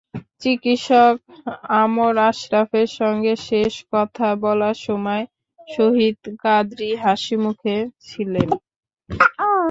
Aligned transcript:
চিকিৎসক 0.41 1.15
আমর 1.77 2.13
আশরাফের 2.29 2.89
সঙ্গে 2.99 3.33
শেষ 3.47 3.73
কথা 3.93 4.27
বলার 4.43 4.77
সময় 4.81 5.23
শহীদ 5.67 6.17
কাদরী 6.43 6.89
হাসিখুশি 7.03 7.75
ছিলেন। 8.05 8.49